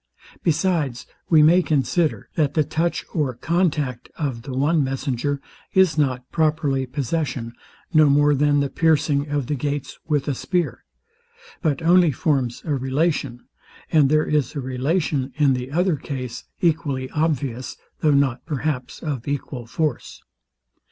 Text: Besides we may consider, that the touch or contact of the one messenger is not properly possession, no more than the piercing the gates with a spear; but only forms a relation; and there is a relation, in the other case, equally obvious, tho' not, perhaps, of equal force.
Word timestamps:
Besides 0.41 1.05
we 1.29 1.43
may 1.43 1.61
consider, 1.61 2.27
that 2.33 2.55
the 2.55 2.63
touch 2.63 3.05
or 3.13 3.35
contact 3.35 4.09
of 4.15 4.41
the 4.41 4.51
one 4.57 4.83
messenger 4.83 5.39
is 5.75 5.95
not 5.95 6.27
properly 6.31 6.87
possession, 6.87 7.53
no 7.93 8.09
more 8.09 8.33
than 8.33 8.61
the 8.61 8.69
piercing 8.71 9.25
the 9.25 9.53
gates 9.53 9.99
with 10.07 10.27
a 10.27 10.33
spear; 10.33 10.85
but 11.61 11.83
only 11.83 12.11
forms 12.11 12.63
a 12.65 12.73
relation; 12.73 13.45
and 13.91 14.09
there 14.09 14.25
is 14.25 14.55
a 14.55 14.59
relation, 14.59 15.33
in 15.35 15.53
the 15.53 15.69
other 15.69 15.97
case, 15.97 16.45
equally 16.61 17.07
obvious, 17.11 17.77
tho' 17.99 18.09
not, 18.09 18.43
perhaps, 18.47 19.03
of 19.03 19.27
equal 19.27 19.67
force. 19.67 20.19